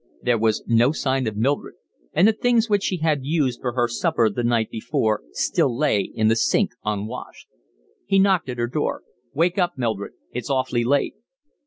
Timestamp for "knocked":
8.17-8.49